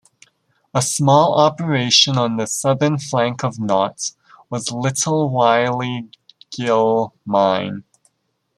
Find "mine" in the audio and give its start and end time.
7.23-7.83